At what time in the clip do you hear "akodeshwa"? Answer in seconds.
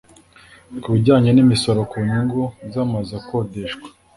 3.21-3.87